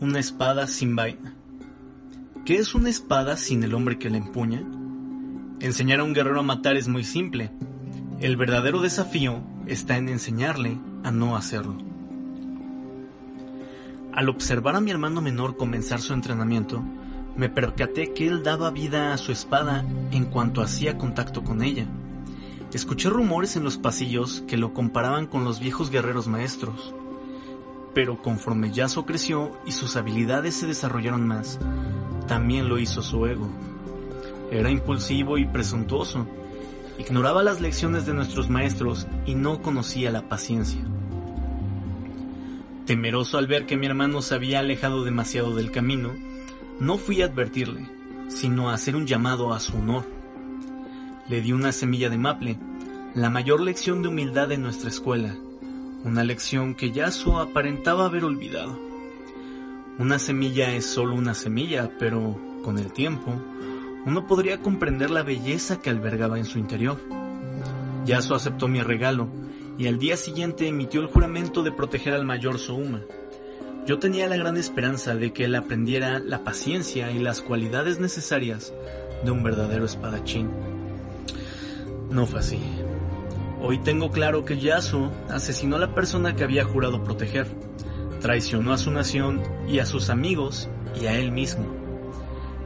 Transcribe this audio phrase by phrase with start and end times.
[0.00, 1.34] Una espada sin vaina.
[2.44, 4.62] ¿Qué es una espada sin el hombre que la empuña?
[5.58, 7.50] Enseñar a un guerrero a matar es muy simple.
[8.20, 11.76] El verdadero desafío está en enseñarle a no hacerlo.
[14.12, 16.80] Al observar a mi hermano menor comenzar su entrenamiento,
[17.34, 21.88] me percaté que él daba vida a su espada en cuanto hacía contacto con ella.
[22.72, 26.94] Escuché rumores en los pasillos que lo comparaban con los viejos guerreros maestros.
[27.98, 31.58] Pero conforme Yasuo creció y sus habilidades se desarrollaron más,
[32.28, 33.50] también lo hizo su ego.
[34.52, 36.24] Era impulsivo y presuntuoso,
[36.96, 40.80] ignoraba las lecciones de nuestros maestros y no conocía la paciencia.
[42.86, 46.12] Temeroso al ver que mi hermano se había alejado demasiado del camino,
[46.78, 47.90] no fui a advertirle,
[48.28, 50.04] sino a hacer un llamado a su honor.
[51.28, 52.60] Le di una semilla de maple,
[53.16, 55.34] la mayor lección de humildad de nuestra escuela,
[56.08, 58.78] una lección que Yasuo aparentaba haber olvidado.
[59.98, 63.32] Una semilla es solo una semilla, pero con el tiempo,
[64.06, 66.98] uno podría comprender la belleza que albergaba en su interior.
[68.06, 69.28] Yasuo aceptó mi regalo
[69.76, 73.02] y al día siguiente emitió el juramento de proteger al mayor Souma.
[73.86, 78.72] Yo tenía la gran esperanza de que él aprendiera la paciencia y las cualidades necesarias
[79.24, 80.48] de un verdadero espadachín.
[82.10, 82.58] No fue así.
[83.60, 87.46] Hoy tengo claro que Yasuo asesinó a la persona que había jurado proteger,
[88.20, 90.68] traicionó a su nación y a sus amigos
[91.00, 91.66] y a él mismo.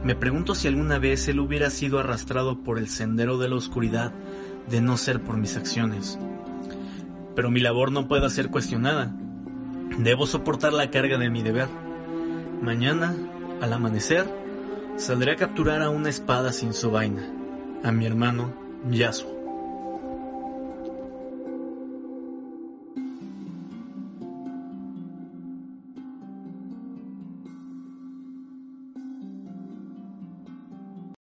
[0.03, 4.13] Me pregunto si alguna vez él hubiera sido arrastrado por el sendero de la oscuridad
[4.69, 6.19] de no ser por mis acciones.
[7.35, 9.13] Pero mi labor no puede ser cuestionada,
[9.97, 11.67] Debo soportar la carga de mi deber.
[12.61, 13.15] Mañana,
[13.61, 14.25] al amanecer,
[14.97, 17.21] saldré a capturar a una espada sin su vaina,
[17.83, 18.53] a mi hermano
[18.89, 19.42] Yasuo.